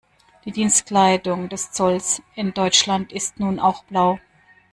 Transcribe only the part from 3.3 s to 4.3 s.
nun auch blau.